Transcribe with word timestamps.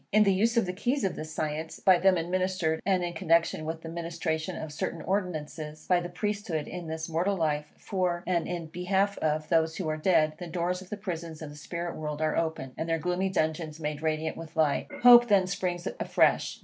In 0.11 0.23
the 0.23 0.33
use 0.33 0.57
of 0.57 0.65
the 0.65 0.73
keys 0.73 1.03
of 1.03 1.15
this 1.15 1.31
science, 1.31 1.79
by 1.79 1.99
them 1.99 2.17
administered, 2.17 2.81
and 2.87 3.03
in 3.03 3.13
connexion 3.13 3.65
with 3.65 3.83
the 3.83 3.87
ministration 3.87 4.55
of 4.57 4.73
certain 4.73 5.03
ordinances, 5.03 5.85
by 5.87 5.99
the 5.99 6.09
Priesthood 6.09 6.67
in 6.67 6.87
this 6.87 7.07
mortal 7.07 7.37
life, 7.37 7.71
for, 7.77 8.23
and 8.25 8.47
in 8.47 8.65
behalf 8.65 9.19
of, 9.19 9.49
those 9.49 9.75
who 9.75 9.87
are 9.89 9.97
dead, 9.97 10.33
the 10.39 10.47
doors 10.47 10.81
of 10.81 10.89
the 10.89 10.97
prisons 10.97 11.43
of 11.43 11.51
the 11.51 11.55
spirit 11.55 11.95
world 11.95 12.19
are 12.19 12.35
opened, 12.35 12.73
and 12.79 12.89
their 12.89 12.97
gloomy 12.97 13.29
dungeons 13.29 13.79
made 13.79 14.01
radiant 14.01 14.35
with 14.37 14.55
light. 14.55 14.87
Hope 15.03 15.27
then 15.27 15.45
springs 15.45 15.87
afresh. 15.99 16.59